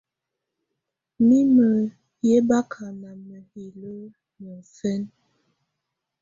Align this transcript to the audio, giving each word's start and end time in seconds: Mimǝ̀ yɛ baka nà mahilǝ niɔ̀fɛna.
Mimǝ̀ 1.27 1.73
yɛ 2.27 2.37
baka 2.47 2.85
nà 3.01 3.09
mahilǝ 3.27 3.95
niɔ̀fɛna. 4.41 5.11